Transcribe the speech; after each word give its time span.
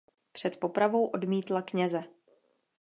Před 0.31 0.59
popravou 0.59 1.05
odmítla 1.07 1.61
kněze. 1.61 2.03